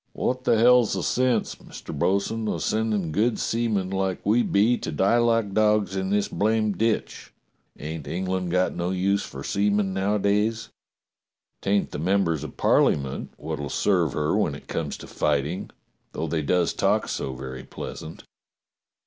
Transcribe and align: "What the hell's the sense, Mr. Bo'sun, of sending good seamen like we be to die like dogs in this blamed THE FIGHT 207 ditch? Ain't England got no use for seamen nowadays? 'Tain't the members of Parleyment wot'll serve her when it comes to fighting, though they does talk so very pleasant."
"What 0.13 0.45
the 0.45 0.57
hell's 0.57 0.93
the 0.93 1.03
sense, 1.03 1.53
Mr. 1.53 1.95
Bo'sun, 1.95 2.47
of 2.47 2.63
sending 2.63 3.11
good 3.11 3.37
seamen 3.37 3.91
like 3.91 4.19
we 4.25 4.41
be 4.41 4.75
to 4.79 4.91
die 4.91 5.19
like 5.19 5.53
dogs 5.53 5.95
in 5.95 6.09
this 6.09 6.27
blamed 6.27 6.79
THE 6.79 6.93
FIGHT 6.93 7.05
207 7.05 7.05
ditch? 7.05 7.33
Ain't 7.77 8.07
England 8.07 8.49
got 8.51 8.73
no 8.75 8.89
use 8.89 9.21
for 9.21 9.43
seamen 9.43 9.93
nowadays? 9.93 10.69
'Tain't 11.61 11.91
the 11.91 11.99
members 11.99 12.43
of 12.43 12.57
Parleyment 12.57 13.29
wot'll 13.37 13.69
serve 13.69 14.13
her 14.13 14.35
when 14.35 14.55
it 14.55 14.67
comes 14.67 14.97
to 14.97 15.05
fighting, 15.05 15.69
though 16.13 16.25
they 16.25 16.41
does 16.41 16.73
talk 16.73 17.07
so 17.07 17.35
very 17.35 17.63
pleasant." 17.63 18.23